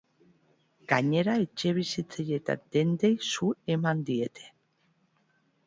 [0.93, 4.51] Gainera, etxebizitzei eta dendei su eman diete.